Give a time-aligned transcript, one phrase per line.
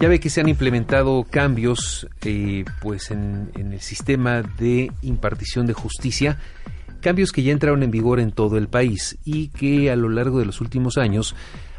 [0.00, 5.74] Ya ve que se han implementado cambios eh, pues en, el sistema de impartición de
[5.74, 6.38] justicia,
[7.02, 10.38] cambios que ya entraron en vigor en todo el país y que a lo largo
[10.38, 11.36] de los últimos años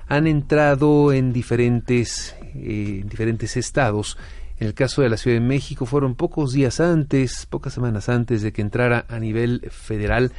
[0.07, 4.19] han entrado en diferentes, eh, en diferentes estados.
[4.59, 8.43] En el caso de la Ciudad de México fueron pocos días antes, pocas semanas antes
[8.43, 10.31] de que entrara a nivel federal,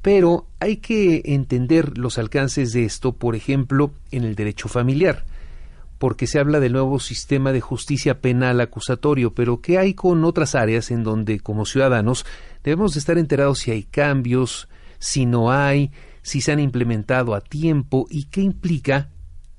[0.00, 5.24] pero hay que entender los alcances de esto, por ejemplo, en el derecho familiar
[5.98, 10.54] porque se habla del nuevo sistema de justicia penal acusatorio, pero ¿qué hay con otras
[10.54, 12.26] áreas en donde como ciudadanos
[12.62, 15.90] debemos estar enterados si hay cambios, si no hay,
[16.22, 19.10] si se han implementado a tiempo y qué implica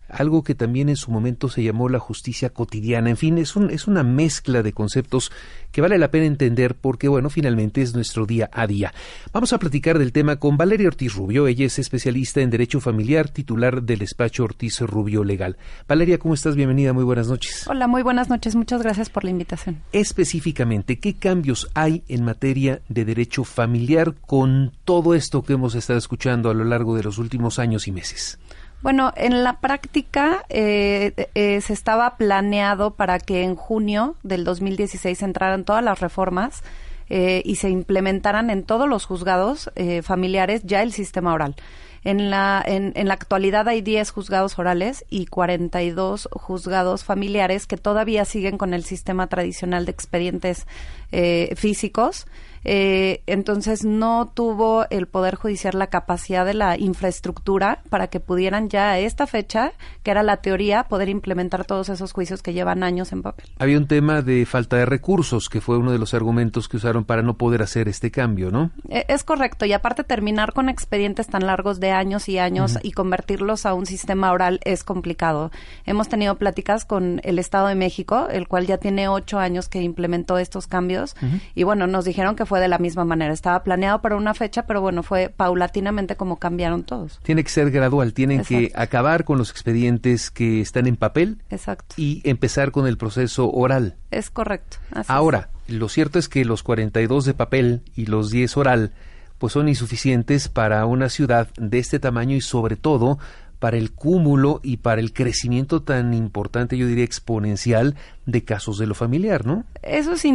[0.09, 3.09] algo que también en su momento se llamó la justicia cotidiana.
[3.09, 5.31] En fin, es, un, es una mezcla de conceptos
[5.71, 8.93] que vale la pena entender porque, bueno, finalmente es nuestro día a día.
[9.31, 11.47] Vamos a platicar del tema con Valeria Ortiz Rubio.
[11.47, 15.57] Ella es especialista en Derecho Familiar, titular del despacho Ortiz Rubio Legal.
[15.87, 16.55] Valeria, ¿cómo estás?
[16.55, 17.67] Bienvenida, muy buenas noches.
[17.67, 18.55] Hola, muy buenas noches.
[18.55, 19.81] Muchas gracias por la invitación.
[19.91, 25.99] Específicamente, ¿qué cambios hay en materia de derecho familiar con todo esto que hemos estado
[25.99, 28.39] escuchando a lo largo de los últimos años y meses?
[28.81, 35.23] Bueno, en la práctica eh, eh, se estaba planeado para que en junio del 2016
[35.23, 36.63] entraran todas las reformas
[37.09, 41.55] eh, y se implementaran en todos los juzgados eh, familiares ya el sistema oral.
[42.03, 47.77] En la, en, en la actualidad hay 10 juzgados orales y 42 juzgados familiares que
[47.77, 50.67] todavía siguen con el sistema tradicional de expedientes
[51.11, 52.27] eh, físicos.
[52.69, 58.67] Eh, entonces no tuvo el Poder Judicial la capacidad de la infraestructura para que pudieran
[58.67, 59.71] ya a esta fecha,
[60.03, 63.45] que era la teoría, poder implementar todos esos juicios que llevan años en papel.
[63.57, 67.05] Había un tema de falta de recursos, que fue uno de los argumentos que usaron
[67.05, 68.71] para no poder hacer este cambio, ¿no?
[68.89, 72.79] Eh, es correcto, y aparte terminar con expedientes tan largos de años y años uh
[72.79, 72.81] -huh.
[72.83, 75.51] y convertirlos a un sistema oral es complicado.
[75.85, 79.81] Hemos tenido pláticas con el Estado de México, el cual ya tiene ocho años que
[79.81, 81.41] implementó estos cambios, uh -huh.
[81.55, 83.33] y bueno, nos dijeron que fue de la misma manera.
[83.33, 87.19] Estaba planeado para una fecha, pero bueno, fue paulatinamente como cambiaron todos.
[87.23, 88.67] Tiene que ser gradual, tienen Exacto.
[88.67, 91.95] que acabar con los expedientes que están en papel Exacto.
[91.97, 93.95] y empezar con el proceso oral.
[94.11, 94.77] Es correcto.
[94.91, 95.75] Así Ahora, es.
[95.75, 98.91] lo cierto es que los 42 de papel y los 10 oral
[99.37, 103.19] pues son insuficientes para una ciudad de este tamaño y sobre todo
[103.59, 107.95] para el cúmulo y para el crecimiento tan importante, yo diría exponencial,
[108.27, 109.63] de casos de lo familiar, ¿no?
[109.81, 110.25] Eso es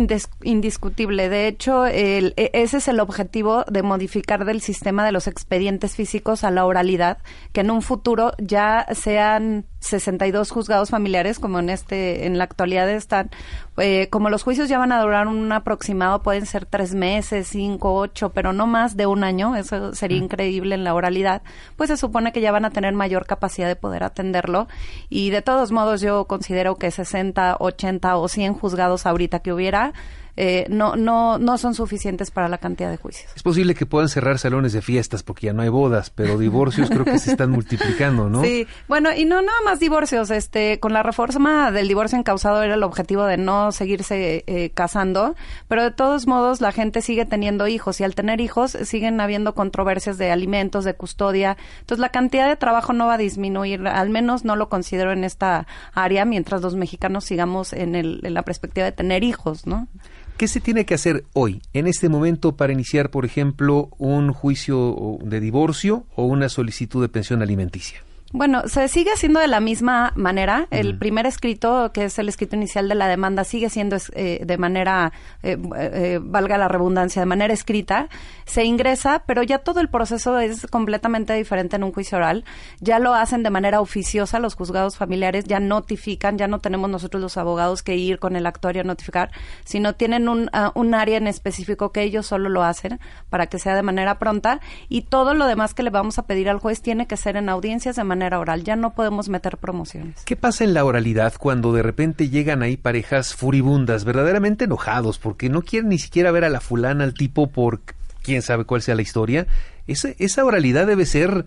[0.43, 1.29] indiscutible.
[1.29, 5.95] De hecho, el, e, ese es el objetivo de modificar del sistema de los expedientes
[5.95, 7.19] físicos a la oralidad,
[7.53, 12.89] que en un futuro ya sean 62 juzgados familiares, como en este, en la actualidad
[12.89, 13.31] están.
[13.79, 17.95] Eh, como los juicios ya van a durar un aproximado, pueden ser tres meses, cinco,
[17.95, 19.57] ocho, pero no más de un año.
[19.57, 20.25] Eso sería mm.
[20.25, 21.43] increíble en la oralidad.
[21.77, 24.69] Pues se supone que ya van a tener mayor capacidad de poder atenderlo.
[25.09, 29.95] Y de todos modos, yo considero que 60, 80 o 100 juzgados ahorita que hubiera,
[30.37, 33.31] eh, no, no, no son suficientes para la cantidad de juicios.
[33.37, 36.89] Es posible que puedan cerrar salones de fiestas porque ya no hay bodas, pero divorcios
[36.89, 38.43] creo que se están multiplicando, ¿no?
[38.53, 42.75] Sí, bueno, y no nada más divorcios, este, con la reforma del divorcio encausado era
[42.75, 45.37] el objetivo de no seguirse eh, casando,
[45.69, 49.55] pero de todos modos la gente sigue teniendo hijos y al tener hijos siguen habiendo
[49.55, 54.11] controversias de alimentos, de custodia, entonces la cantidad de trabajo no va a disminuir, al
[54.11, 58.43] menos no lo considero en esta área mientras los mexicanos sigamos en, el, en la
[58.43, 59.89] perspectiva de tener hijos, ¿no?
[60.37, 65.19] ¿Qué se tiene que hacer hoy, en este momento, para iniciar, por ejemplo, un juicio
[65.23, 68.03] de divorcio o una solicitud de pensión alimenticia?
[68.35, 70.67] Bueno, se sigue haciendo de la misma manera.
[70.71, 74.57] El primer escrito, que es el escrito inicial de la demanda, sigue siendo eh, de
[74.57, 75.13] manera,
[75.43, 78.09] eh, eh, valga la redundancia, de manera escrita.
[78.47, 82.47] Se ingresa, pero ya todo el proceso es completamente diferente en un juicio oral.
[82.81, 87.23] Ya lo hacen de manera oficiosa los juzgados familiares, ya notifican, ya no tenemos nosotros
[87.23, 89.31] los abogados que ir con el actuario a notificar,
[89.65, 92.99] sino tienen un, uh, un área en específico que ellos solo lo hacen
[93.29, 96.49] para que sea de manera pronta y todo lo demás que le vamos a pedir
[96.49, 100.23] al juez tiene que ser en audiencias de manera oral, ya no podemos meter promociones.
[100.25, 105.49] ¿Qué pasa en la oralidad cuando de repente llegan ahí parejas furibundas, verdaderamente enojados, porque
[105.49, 107.81] no quieren ni siquiera ver a la fulana, al tipo, por
[108.23, 109.47] quién sabe cuál sea la historia?
[109.87, 111.45] Esa, oralidad debe ser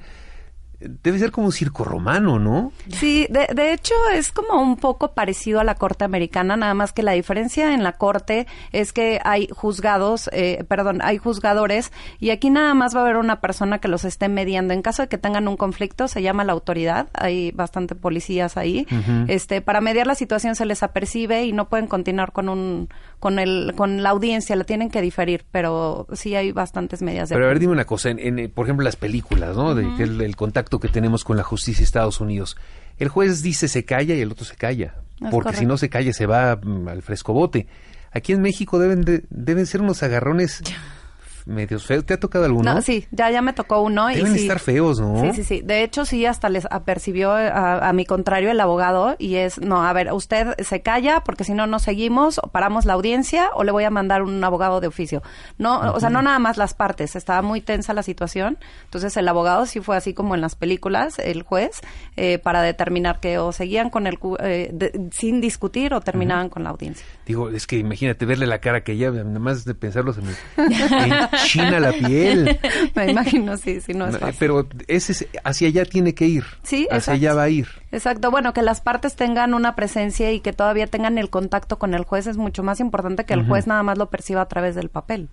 [0.80, 2.72] debe ser como un circo romano, ¿no?
[2.90, 6.94] Sí, de, de, hecho es como un poco parecido a la corte americana, nada más
[6.94, 12.32] que la diferencia en la corte es que hay juzgados, eh, perdón, hay juzgadores y
[12.32, 14.74] aquí nada más va a haber una persona que los esté mediando.
[14.74, 18.88] En caso de que tengan un conflicto, se llama la autoridad, hay bastante policías ahí.
[19.28, 22.90] Este, para mediar la situación se les apercibe y no pueden continuar con un,
[23.20, 27.36] con el, con la audiencia, la tienen que diferir, pero sí hay bastantes medidas de.
[27.36, 29.76] Pero a ver, dime una cosa, en, por ejemplo las películas, ¿no?
[29.76, 32.58] De, el contacto que tenemos con la justicia de Estados Unidos.
[32.98, 34.96] El juez dice se calla y el otro se calla,
[35.32, 37.68] porque si no se calla se va mm, al frescobote.
[38.12, 40.62] Aquí en México deben deben ser unos agarrones
[41.46, 42.06] medios feos.
[42.06, 42.74] ¿Te ha tocado alguno?
[42.74, 44.08] No, sí, ya, ya me tocó uno.
[44.08, 45.22] Deben y estar feos, ¿no?
[45.22, 45.62] Sí, sí, sí.
[45.62, 49.94] De hecho, sí, hasta les apercibió a, mi contrario el abogado y es, no, a
[49.94, 53.72] ver, usted se calla porque si no, no seguimos, o paramos la audiencia o le
[53.72, 55.22] voy a mandar un abogado de oficio.
[55.58, 58.58] No, o sea, no nada más las partes, estaba muy tensa la situación.
[58.86, 61.82] Entonces, el abogado sí fue así como en las películas, el juez,
[62.18, 64.74] eh, para determinar que o seguían con el, eh,
[65.12, 67.06] sin discutir o terminaban con la audiencia.
[67.26, 70.34] Digo, es que imagínate verle la cara que ya, nada más de pensarlo se me...
[71.44, 72.60] china la piel.
[72.96, 76.46] Me imagino, sí, sí, no es Pero ese, hacia allá tiene que ir.
[76.64, 77.68] Sí, Hacia allá va a ir.
[77.92, 78.32] Exacto.
[78.32, 82.04] Bueno, que las partes tengan una presencia y que todavía tengan el contacto con el
[82.04, 84.90] juez es mucho más importante que el juez nada más lo perciba a través del
[84.90, 85.30] papel.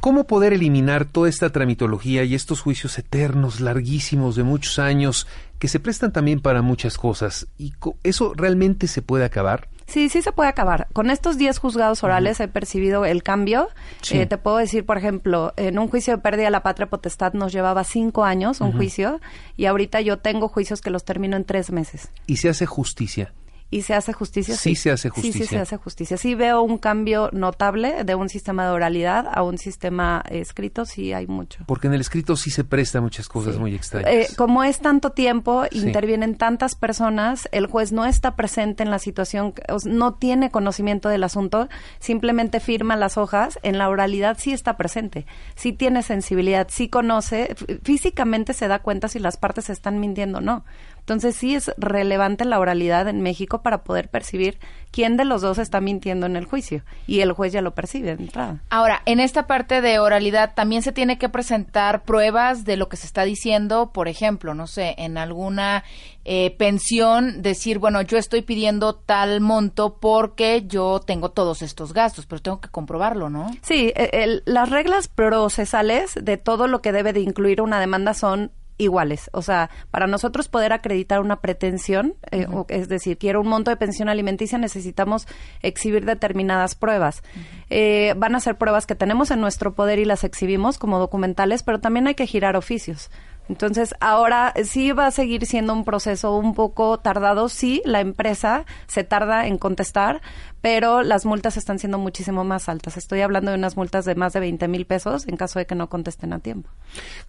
[0.00, 5.26] ¿Cómo poder eliminar toda esta tramitología y estos juicios eternos, larguísimos, de muchos años,
[5.58, 7.46] que se prestan también para muchas cosas?
[7.56, 7.72] ¿Y
[8.02, 9.68] eso realmente se puede acabar?
[9.86, 10.88] Sí, sí se puede acabar.
[10.92, 13.68] Con estos 10 juzgados orales he percibido el cambio.
[14.10, 17.32] Eh, te puedo decir, por ejemplo, en un juicio de pérdida de la patria potestad
[17.34, 19.20] nos llevaba cinco años un juicio
[19.56, 22.08] y ahorita yo tengo juicios que los termino en tres meses.
[22.26, 23.32] ¿Y se hace justicia?
[23.74, 24.54] ¿Y se hace justicia?
[24.54, 25.32] Sí, se hace justicia.
[25.32, 26.16] Sí, sí, se hace justicia.
[26.16, 31.12] Sí veo un cambio notable de un sistema de oralidad a un sistema escrito, sí
[31.12, 31.64] hay mucho.
[31.66, 34.08] Porque en el escrito sí se presta muchas cosas muy extrañas.
[34.12, 39.00] Eh, como es tanto tiempo, intervienen tantas personas, el juez no está presente en la
[39.00, 39.54] situación,
[39.84, 41.68] no tiene conocimiento del asunto,
[41.98, 45.26] simplemente firma las hojas, en la oralidad sí está presente,
[45.56, 50.40] sí tiene sensibilidad, sí conoce, físicamente se da cuenta si las partes están mintiendo o
[50.40, 50.64] no.
[51.04, 54.58] Entonces sí es relevante la oralidad en México para poder percibir
[54.90, 58.16] quién de los dos está mintiendo en el juicio y el juez ya lo percibe
[58.16, 58.62] de entrada.
[58.70, 62.96] Ahora, en esta parte de oralidad también se tiene que presentar pruebas de lo que
[62.96, 65.84] se está diciendo, por ejemplo, no sé, en alguna
[66.24, 72.24] eh, pensión decir, bueno, yo estoy pidiendo tal monto porque yo tengo todos estos gastos,
[72.24, 73.50] pero tengo que comprobarlo, ¿no?
[73.60, 78.52] Sí, e, las reglas procesales de todo lo que debe de incluir una demanda son
[78.78, 79.30] iguales.
[79.32, 83.76] O sea, para nosotros poder acreditar una pretensión, eh, es decir, quiero un monto de
[83.76, 85.26] pensión alimenticia, necesitamos
[85.62, 87.22] exhibir determinadas pruebas.
[87.70, 91.62] Eh, van a ser pruebas que tenemos en nuestro poder y las exhibimos como documentales,
[91.62, 93.10] pero también hay que girar oficios.
[93.48, 97.48] Entonces, ahora sí va a seguir siendo un proceso un poco tardado.
[97.48, 100.22] Sí, la empresa se tarda en contestar,
[100.60, 102.96] pero las multas están siendo muchísimo más altas.
[102.96, 105.74] Estoy hablando de unas multas de más de 20 mil pesos en caso de que
[105.74, 106.70] no contesten a tiempo.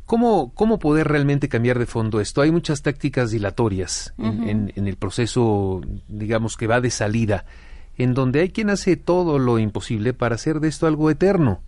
[0.05, 2.41] ¿Cómo, cómo poder realmente cambiar de fondo esto?
[2.41, 7.45] Hay muchas tácticas dilatorias en, en el proceso, digamos, que va de salida
[7.97, 11.61] en donde hay quien hace todo lo imposible para hacer de esto algo eterno.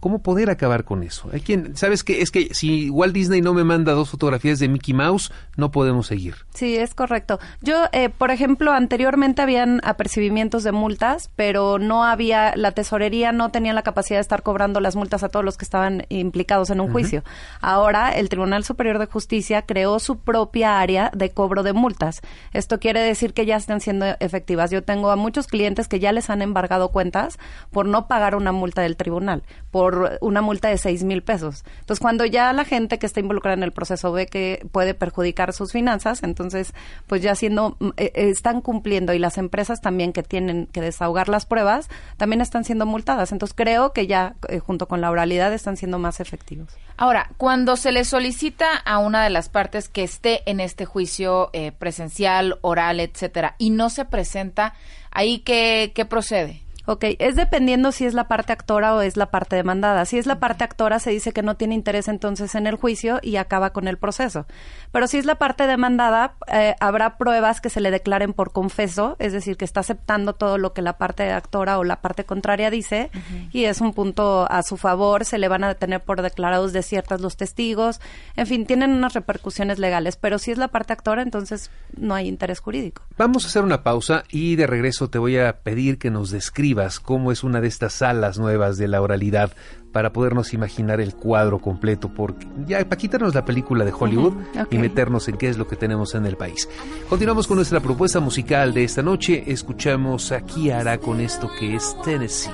[0.00, 1.28] ¿Cómo poder acabar con eso?
[1.32, 4.68] Hay quien, sabes que es que si Walt Disney no me manda dos fotografías de
[4.68, 6.36] Mickey Mouse, no podemos seguir.
[6.54, 7.38] Sí, es correcto.
[7.60, 13.50] Yo, eh, por ejemplo, anteriormente habían apercibimientos de multas, pero no había, la tesorería no
[13.50, 16.80] tenía la capacidad de estar cobrando las multas a todos los que estaban implicados en
[16.80, 17.24] un juicio.
[17.60, 22.20] Ahora, el Tribunal Superior de Justicia creó su propia área de cobro de multas.
[22.52, 24.70] Esto quiere decir que ya están siendo efectivas.
[24.70, 27.38] Yo tengo a muchos clientes que ya les han embargado cuentas
[27.70, 31.64] por no pagar una multa del tribunal, por una multa de seis mil pesos.
[31.80, 35.52] Entonces, cuando ya la gente que está involucrada en el proceso ve que puede perjudicar
[35.52, 36.74] sus finanzas, entonces,
[37.06, 40.80] pues ya siendo, mm, eh, eh, están cumpliendo y las empresas también que tienen que
[40.80, 43.32] desahogar las pruebas, también están siendo multadas.
[43.32, 46.68] Entonces, creo que ya, eh, junto con la oralidad, están siendo más efectivos.
[46.96, 51.50] Ahora, cuando se le solicita a una de las partes que esté en este juicio
[51.78, 54.74] presencial, oral, etcétera, y no se presenta,
[55.14, 56.63] ¿Ahí qué, qué procede?
[56.86, 60.04] Ok, es dependiendo si es la parte actora o es la parte demandada.
[60.04, 63.20] Si es la parte actora, se dice que no tiene interés entonces en el juicio
[63.22, 64.46] y acaba con el proceso.
[64.92, 69.16] Pero si es la parte demandada, eh, habrá pruebas que se le declaren por confeso,
[69.18, 72.68] es decir, que está aceptando todo lo que la parte actora o la parte contraria
[72.68, 73.10] dice
[73.50, 77.22] y es un punto a su favor, se le van a detener por declarados desiertas
[77.22, 78.00] los testigos,
[78.36, 80.16] en fin, tienen unas repercusiones legales.
[80.16, 83.02] Pero si es la parte actora, entonces no hay interés jurídico.
[83.16, 86.73] Vamos a hacer una pausa y de regreso te voy a pedir que nos describas
[87.02, 89.52] cómo es una de estas salas nuevas de la oralidad
[89.92, 94.34] para podernos imaginar el cuadro completo, porque ya para quitarnos la película de Hollywood
[94.70, 96.68] y meternos en qué es lo que tenemos en el país.
[97.08, 99.44] Continuamos con nuestra propuesta musical de esta noche.
[99.46, 102.50] Escuchamos a Kiara con esto que es Tennessee.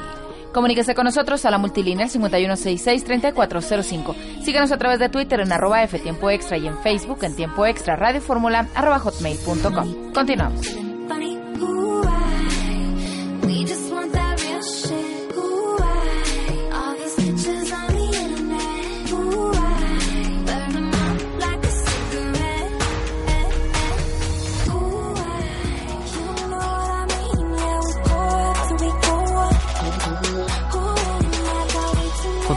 [0.53, 4.43] Comuníquese con nosotros a la multilínea 5166-3405.
[4.43, 7.65] Síganos a través de Twitter en arroba F Tiempo Extra y en Facebook en Tiempo
[7.67, 10.13] Extra Radio Fórmula arroba hotmail.com.
[10.13, 10.90] Continuamos.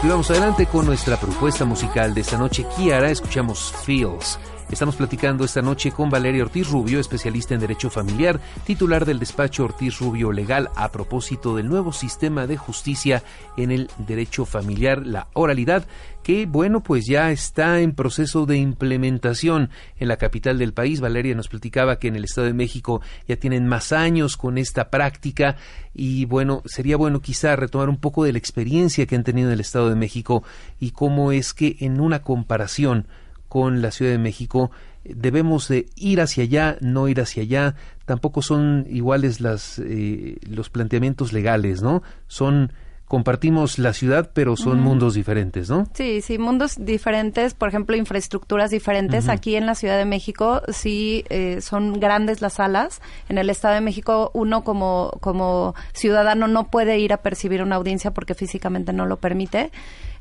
[0.04, 2.66] Continuamos adelante con nuestra propuesta musical de esta noche.
[2.76, 4.38] Kiara, escuchamos Feels.
[4.70, 9.64] Estamos platicando esta noche con Valeria Ortiz Rubio, especialista en Derecho Familiar, titular del despacho
[9.64, 13.22] Ortiz Rubio Legal, a propósito del nuevo sistema de justicia
[13.58, 15.86] en el derecho familiar, la oralidad,
[16.22, 19.68] que, bueno, pues ya está en proceso de implementación
[19.98, 21.00] en la capital del país.
[21.00, 24.88] Valeria nos platicaba que en el Estado de México ya tienen más años con esta
[24.88, 25.56] práctica
[25.94, 29.54] y, bueno, sería bueno quizá retomar un poco de la experiencia que han tenido en
[29.54, 30.42] el Estado de México
[30.80, 33.06] y cómo es que en una comparación
[33.54, 34.72] con la Ciudad de México
[35.04, 40.70] debemos de ir hacia allá, no ir hacia allá, tampoco son iguales las, eh, los
[40.70, 42.02] planteamientos legales, ¿no?
[42.26, 42.72] Son
[43.06, 45.86] compartimos la ciudad, pero son mundos diferentes, ¿no?
[45.92, 49.28] Sí, sí, mundos diferentes, por ejemplo, infraestructuras diferentes.
[49.28, 53.00] Aquí en la Ciudad de México sí eh, son grandes las salas.
[53.28, 57.76] En el Estado de México uno como, como ciudadano no puede ir a percibir una
[57.76, 59.70] audiencia porque físicamente no lo permite.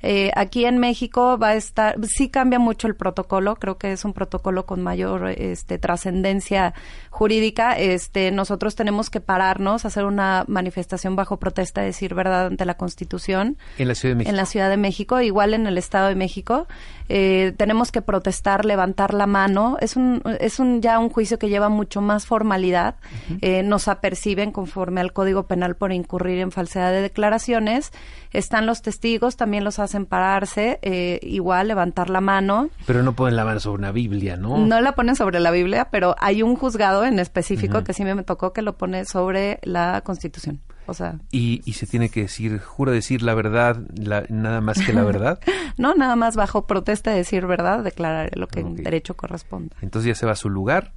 [0.04, 4.04] Eh, aquí en México va a estar, sí cambia mucho el protocolo, creo que es
[4.04, 6.74] un protocolo con mayor este, trascendencia
[7.10, 7.78] jurídica.
[7.78, 13.58] Este, nosotros tenemos que pararnos, hacer una manifestación bajo protesta, decir verdad ante la Constitución.
[13.78, 14.30] En la Ciudad de México.
[14.30, 16.68] En la Ciudad de México, igual en el Estado de México.
[17.08, 19.78] Eh, tenemos que protestar, levantar la mano.
[19.80, 22.96] Es un, es un ya un juicio que lleva mucho más formalidad.
[23.42, 27.92] eh, nos aperciben conforme al Código Penal por incurrir en falsedad de declaraciones.
[28.34, 32.70] Están los testigos, también los hacen pararse, eh, igual levantar la mano.
[32.86, 34.58] Pero no ponen la mano sobre una Biblia, ¿no?
[34.58, 38.24] No la ponen sobre la Biblia, pero hay un juzgado en específico que sí me
[38.24, 40.62] tocó que lo pone sobre la Constitución.
[40.86, 44.80] O sea, y, y se tiene que decir, jura decir la verdad, la, nada más
[44.86, 45.40] que la verdad.
[45.78, 49.76] no, nada más bajo protesta de decir verdad, declarar lo que en derecho corresponda.
[49.82, 50.92] Entonces ya se va a su lugar.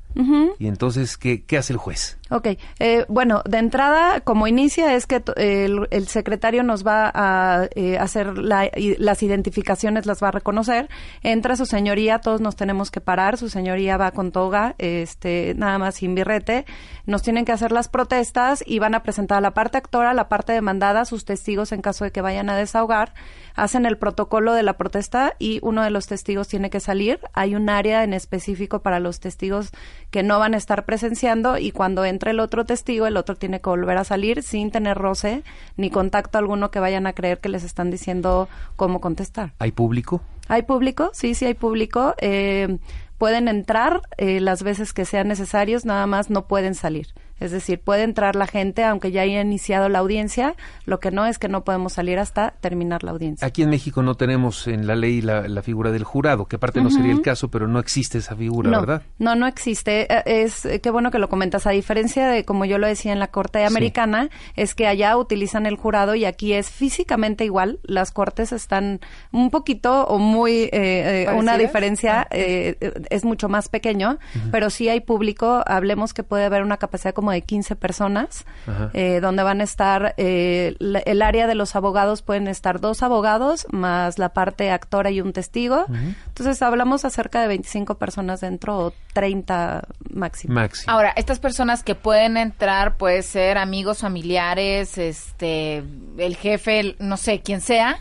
[0.58, 2.16] Y entonces, ¿qué, ¿qué hace el juez?
[2.30, 2.48] Ok,
[2.80, 7.98] eh, bueno, de entrada, como inicia, es que el, el, secretario nos va a eh,
[7.98, 10.88] hacer la, y las identificaciones, las va a reconocer.
[11.22, 13.36] Entra su señoría, todos nos tenemos que parar.
[13.36, 16.64] Su señoría va con toga, este, nada más sin birrete.
[17.04, 20.28] Nos tienen que hacer las protestas y van a presentar a la parte actora, la
[20.28, 23.12] parte demandada, sus testigos en caso de que vayan a desahogar.
[23.54, 27.20] Hacen el protocolo de la protesta y uno de los testigos tiene que salir.
[27.34, 29.70] Hay un área en específico para los testigos
[30.16, 33.60] que no van a estar presenciando y cuando entre el otro testigo, el otro tiene
[33.60, 35.42] que volver a salir sin tener roce
[35.76, 39.52] ni contacto alguno que vayan a creer que les están diciendo cómo contestar.
[39.58, 40.22] ¿Hay público?
[40.48, 41.10] ¿Hay público?
[41.12, 42.14] Sí, sí hay público.
[42.16, 42.78] Eh,
[43.18, 47.08] pueden entrar eh, las veces que sean necesarios, nada más no pueden salir.
[47.40, 50.54] Es decir, puede entrar la gente aunque ya haya iniciado la audiencia,
[50.86, 53.46] lo que no es que no podemos salir hasta terminar la audiencia.
[53.46, 56.78] Aquí en México no tenemos en la ley la, la figura del jurado, que aparte
[56.78, 56.86] uh -huh.
[56.86, 59.02] no sería el caso, pero no existe esa figura, no, ¿verdad?
[59.18, 60.06] No, no existe.
[60.24, 61.66] Es qué bueno que lo comentas.
[61.66, 64.52] A diferencia de como yo lo decía en la corte americana, sí.
[64.56, 67.78] es que allá utilizan el jurado y aquí es físicamente igual.
[67.82, 69.00] Las cortes están
[69.32, 72.76] un poquito o muy eh, una diferencia ah, eh,
[73.10, 74.50] es mucho más pequeño, uh -huh.
[74.50, 75.62] pero sí hay público.
[75.66, 78.44] Hablemos que puede haber una capacidad como de 15 personas,
[78.92, 83.02] eh, donde van a estar, eh, la, el área de los abogados pueden estar dos
[83.02, 85.84] abogados, más la parte actora y un testigo.
[85.88, 86.14] Uh -huh.
[86.28, 90.54] Entonces hablamos acerca de 25 personas dentro o 30 máximo.
[90.54, 90.92] máximo.
[90.92, 95.82] Ahora, estas personas que pueden entrar, puede ser amigos, familiares, este,
[96.18, 98.00] el jefe, no sé, quien sea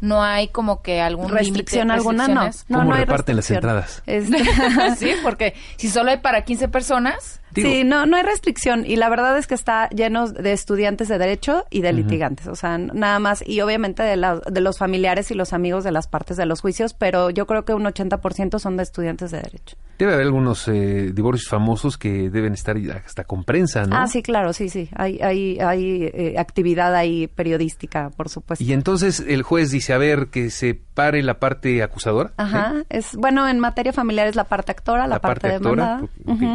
[0.00, 4.44] no hay como que algún restricción alguna no no no hay reparten las entradas este...
[4.96, 8.96] sí porque si solo hay para 15 personas Digo, sí, no, no hay restricción y
[8.96, 11.96] la verdad es que está lleno de estudiantes de derecho y de uh -huh.
[11.96, 15.84] litigantes, o sea, nada más y obviamente de, la, de, los familiares y los amigos
[15.84, 19.30] de las partes de los juicios, pero yo creo que un 80% son de estudiantes
[19.30, 19.76] de derecho.
[19.98, 23.96] Debe haber algunos eh, divorcios famosos que deben estar hasta con prensa, ¿no?
[23.96, 28.62] Ah, sí, claro, sí, sí, hay, hay, hay eh, actividad ahí periodística, por supuesto.
[28.62, 32.32] Y entonces el juez dice dice, a ver, que se pare la parte acusadora.
[32.38, 36.02] Ajá, es bueno, en materia familiar es la parte actora, la, parte, demandada.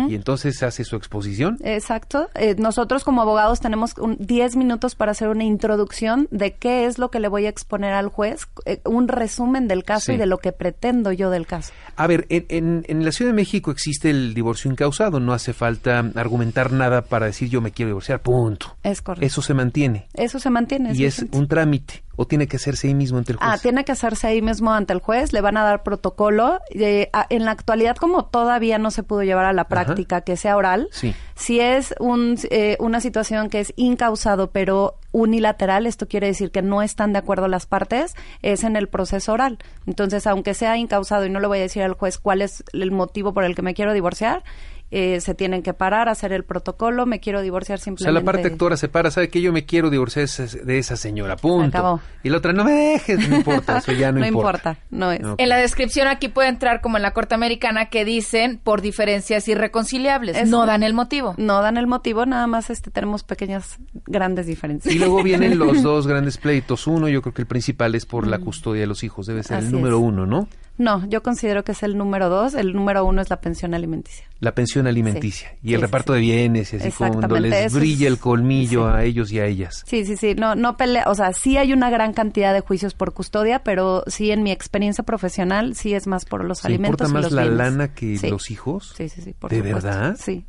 [0.10, 1.58] Y entonces hace su exposición.
[1.64, 2.30] Exacto.
[2.36, 7.12] Eh, nosotros como abogados tenemos 10 minutos para hacer una introducción de qué es lo
[7.12, 10.40] que le voy a exponer al juez, eh, un resumen del caso y de lo
[10.40, 11.72] que pretendo yo del caso.
[11.96, 16.00] A ver, en, en, la Ciudad de México existe el divorcio incausado, no hace falta
[16.16, 18.76] argumentar nada para decir yo me quiero divorciar, punto.
[18.82, 19.26] Es correcto.
[19.26, 20.08] Eso se mantiene.
[20.14, 20.94] Eso se mantiene.
[20.94, 23.50] y es un trámite o tiene que hacerse ahí mismo ante el juez?
[23.52, 26.60] Ah, tiene que hacerse ahí mismo ante el juez, le van a dar protocolo.
[26.70, 30.56] Eh, en la actualidad, como todavía no se pudo llevar a la práctica que sea
[30.56, 30.90] oral,
[31.34, 36.62] si es un, eh, una situación que es incausado pero unilateral, esto quiere decir que
[36.62, 38.14] no están de acuerdo las partes,
[38.44, 39.58] es en el proceso oral.
[39.88, 42.92] Entonces, aunque sea incausado y no le voy a decir al juez cuál es el
[42.92, 44.44] motivo por el que me quiero divorciar,
[44.92, 48.04] eh, se tienen que parar, hacer el protocolo, me quiero divorciar simplemente.
[48.04, 50.98] O sea, la parte actora se para, ¿sabe que Yo me quiero divorciar de esa
[50.98, 52.02] señora, punto.
[52.24, 54.78] Y la otra, no me dejes, no importa, eso ya no, no importa.
[54.90, 55.22] No es.
[55.38, 59.48] En la descripción aquí puede entrar como en la Corte Americana que dicen por diferencias
[59.48, 61.36] irreconciliables, no dan el motivo.
[61.38, 64.94] No dan el motivo, nada más este tenemos pequeñas, grandes diferencias.
[64.94, 66.86] Y luego vienen los dos grandes pleitos.
[66.86, 68.44] Uno, yo creo que el principal es por la mm.
[68.44, 70.48] custodia de los hijos, debe ser el número uno, ¿no?
[70.78, 72.56] No, yo considero que es el número dos.
[72.56, 74.26] El número uno es la pensión alimenticia.
[74.40, 78.88] La pensión alimenticia y el reparto de bienes y así cuando les brilla el colmillo
[78.88, 79.84] a ellos y a ellas.
[79.86, 80.36] Sí, sí, sí.
[80.36, 81.06] No, no pelea.
[81.08, 84.52] O sea, sí hay una gran cantidad de juicios por custodia, pero sí en mi
[84.52, 87.10] experiencia profesional sí es más por los ¿Se alimentos.
[87.10, 88.94] ¿Importa más la lana que los hijos?
[88.98, 89.36] Sí, sí, sí.
[89.50, 90.16] ¿De verdad?
[90.20, 90.46] Sí.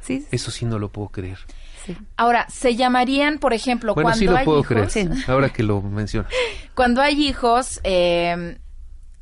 [0.00, 0.26] sí.
[0.30, 1.38] Eso sí no lo puedo creer.
[2.16, 5.10] Ahora, se llamarían, por ejemplo, bueno, cuando sí lo hay puedo hijos, creer.
[5.28, 6.32] Ahora que lo mencionas.
[6.74, 8.58] Cuando hay hijos, eh,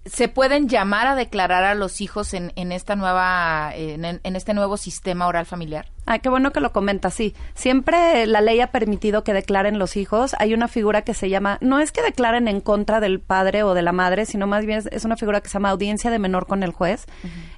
[0.04, 4.54] se pueden llamar a declarar a los hijos en, en esta nueva en, en, este
[4.54, 7.34] nuevo sistema oral familiar Ah, qué bueno que lo comenta, sí.
[7.54, 10.34] Siempre la ley ha permitido que declaren los hijos.
[10.38, 13.72] Hay una figura que se llama, no es que declaren en contra del padre o
[13.72, 16.46] de la madre, sino más bien es una figura que se llama audiencia de menor
[16.46, 17.06] con el juez.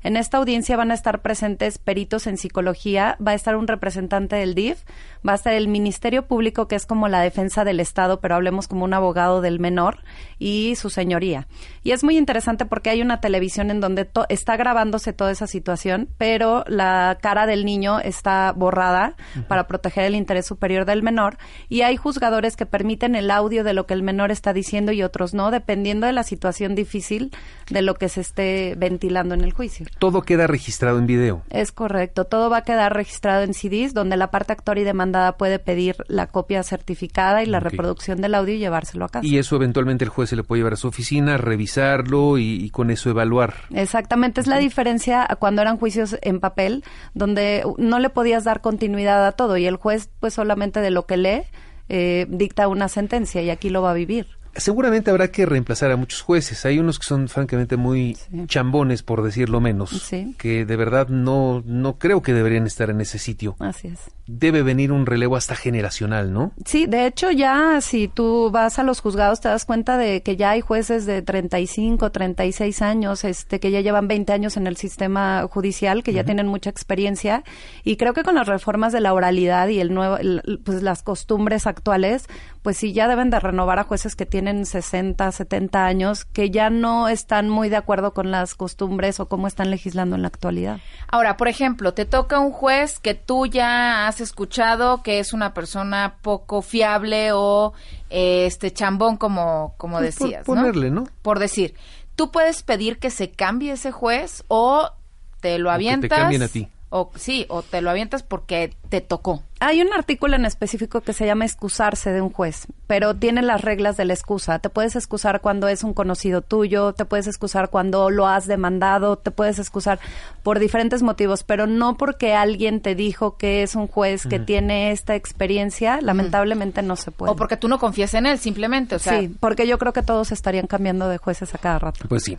[0.04, 4.36] En esta audiencia van a estar presentes peritos en psicología, va a estar un representante
[4.36, 4.78] del DIF,
[5.26, 8.68] va a estar el Ministerio Público, que es como la defensa del Estado, pero hablemos
[8.68, 10.04] como un abogado del menor,
[10.38, 11.48] y su señoría.
[11.82, 16.08] Y es muy interesante porque hay una televisión en donde está grabándose toda esa situación,
[16.16, 19.14] pero la cara del niño está borrada
[19.48, 21.38] para proteger el interés superior del menor
[21.68, 25.02] y hay juzgadores que permiten el audio de lo que el menor está diciendo y
[25.02, 27.32] otros no, dependiendo de la situación difícil
[27.70, 29.86] de lo que se esté ventilando en el juicio.
[29.98, 31.42] Todo queda registrado en video.
[31.50, 35.36] Es correcto, todo va a quedar registrado en CDs donde la parte actor y demandada
[35.36, 39.26] puede pedir la copia certificada y la reproducción del audio y llevárselo a casa.
[39.26, 42.70] Y eso eventualmente el juez se le puede llevar a su oficina, revisarlo y, y
[42.70, 43.54] con eso evaluar.
[43.74, 46.84] Exactamente, es la diferencia a cuando eran juicios en papel,
[47.14, 50.90] donde no le podía podías dar continuidad a todo y el juez pues solamente de
[50.90, 51.42] lo que lee
[51.88, 54.26] eh, dicta una sentencia y aquí lo va a vivir
[54.58, 56.64] seguramente habrá que reemplazar a muchos jueces.
[56.64, 58.16] Hay unos que son francamente muy
[58.46, 63.18] chambones, por decirlo menos, que de verdad no, no creo que deberían estar en ese
[63.18, 63.56] sitio.
[63.58, 64.00] Así es.
[64.26, 66.52] Debe venir un relevo hasta generacional, ¿no?
[66.64, 70.36] Sí, de hecho ya si tú vas a los juzgados te das cuenta de que
[70.36, 74.76] ya hay jueces de 35, 36 años, este que ya llevan 20 años en el
[74.76, 77.44] sistema judicial, que ya tienen mucha experiencia
[77.84, 80.18] y creo que con las reformas de la oralidad y el nuevo
[80.64, 82.26] pues las costumbres actuales,
[82.62, 86.50] pues sí ya deben de renovar a jueces que tienen tienen 60, 70 años que
[86.50, 90.28] ya no están muy de acuerdo con las costumbres o cómo están legislando en la
[90.28, 90.78] actualidad.
[91.08, 95.52] Ahora, por ejemplo, te toca un juez que tú ya has escuchado que es una
[95.52, 97.72] persona poco fiable o
[98.08, 101.08] este chambón como como pues decías, por ponerle, ¿no?
[101.22, 101.74] Por decir,
[102.14, 104.92] tú puedes pedir que se cambie ese juez o
[105.40, 106.08] te lo avientas.
[106.08, 106.68] te cambien a ti.
[106.90, 109.42] O sí, o te lo avientas porque te tocó.
[109.60, 113.62] Hay un artículo en específico que se llama excusarse de un juez, pero tiene las
[113.62, 114.58] reglas de la excusa.
[114.58, 119.16] Te puedes excusar cuando es un conocido tuyo, te puedes excusar cuando lo has demandado,
[119.16, 119.98] te puedes excusar
[120.42, 124.92] por diferentes motivos, pero no porque alguien te dijo que es un juez que tiene
[124.92, 127.32] esta experiencia, lamentablemente no se puede.
[127.32, 129.20] O porque tú no confías en él, simplemente, o sea.
[129.20, 132.06] Sí, porque yo creo que todos estarían cambiando de jueces a cada rato.
[132.08, 132.36] Pues sí.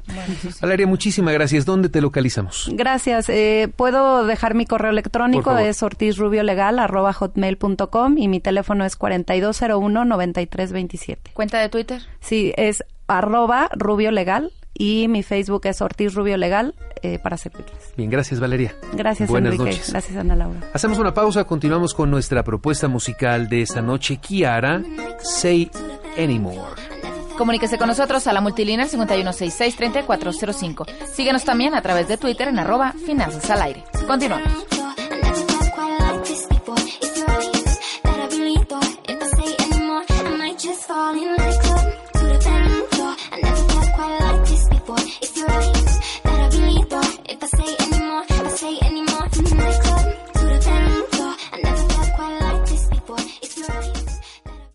[0.62, 1.66] Valeria, muchísimas gracias.
[1.66, 2.70] ¿Dónde te localizamos?
[2.74, 3.30] Gracias.
[3.30, 6.80] Eh, Puedo dejar mi correo electrónico, es ortizrubiolegal,
[7.14, 11.34] hotmail.com y mi teléfono es 4201-9327.
[11.34, 12.02] ¿Cuenta de Twitter?
[12.20, 17.94] Sí, es arroba rubio legal y mi Facebook es Ortiz Rubio Legal eh, para servirles.
[17.96, 18.76] Bien, gracias Valeria.
[18.94, 19.72] Gracias Buenas Enrique.
[19.72, 19.92] Noches.
[19.92, 20.60] Gracias Ana Laura.
[20.74, 24.82] Hacemos una pausa, continuamos con nuestra propuesta musical de esa noche, Kiara,
[25.20, 25.72] Say
[26.18, 26.82] Anymore.
[27.38, 30.88] Comuníquese con nosotros a la multilínea 5166-3405.
[31.06, 33.84] Síguenos también a través de Twitter en arroba finanzas al aire.
[34.08, 34.77] Continuamos.